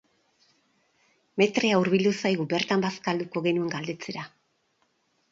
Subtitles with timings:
[1.41, 4.25] Maitrea hurbildu zaigu, bertan bazkalduko genuen galdetzera.